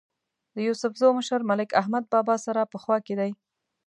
د 0.55 0.55
یوسفزو 0.67 1.07
مشر 1.17 1.39
ملک 1.49 1.69
احمد 1.81 2.03
بابا 2.13 2.35
سره 2.45 2.69
په 2.71 2.77
خوا 2.83 2.97
کې 3.05 3.13
دی. 3.19 3.31